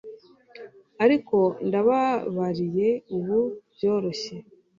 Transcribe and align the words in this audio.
Ariko 1.03 1.37
ndababariye 1.67 2.89
ubu 3.15 3.37
byoroshye 3.73 4.35